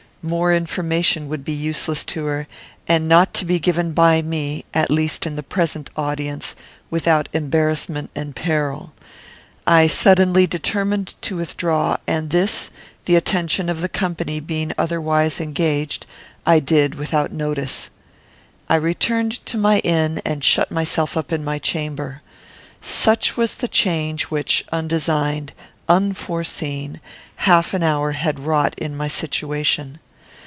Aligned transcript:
More 0.23 0.53
information 0.53 1.29
would 1.29 1.43
be 1.43 1.51
useless 1.51 2.03
to 2.13 2.25
her, 2.25 2.45
and 2.87 3.07
not 3.09 3.33
to 3.33 3.43
be 3.43 3.57
given 3.57 3.91
by 3.91 4.21
me, 4.21 4.65
at 4.71 4.91
least 4.91 5.25
in 5.25 5.35
the 5.35 5.41
present 5.41 5.89
audience, 5.97 6.55
without 6.91 7.27
embarrassment 7.33 8.11
and 8.15 8.35
peril. 8.35 8.93
I 9.65 9.87
suddenly 9.87 10.45
determined 10.45 11.15
to 11.23 11.35
withdraw, 11.37 11.97
and 12.05 12.29
this, 12.29 12.69
the 13.05 13.15
attention 13.15 13.67
of 13.67 13.81
the 13.81 13.89
company 13.89 14.39
being 14.39 14.73
otherwise 14.77 15.41
engaged, 15.41 16.05
I 16.45 16.59
did 16.59 16.93
without 16.93 17.33
notice. 17.33 17.89
I 18.69 18.75
returned 18.75 19.43
to 19.47 19.57
my 19.57 19.79
inn, 19.79 20.21
and 20.23 20.43
shut 20.43 20.69
myself 20.69 21.17
up 21.17 21.31
in 21.33 21.43
my 21.43 21.57
chamber. 21.57 22.21
Such 22.79 23.35
was 23.37 23.55
the 23.55 23.67
change 23.67 24.25
which, 24.25 24.63
undesigned, 24.71 25.53
unforeseen, 25.89 27.01
half 27.37 27.73
an 27.73 27.81
hour 27.81 28.11
had 28.11 28.39
wrought 28.39 28.75
in 28.77 28.95
my 28.95 29.07
situation. 29.07 29.97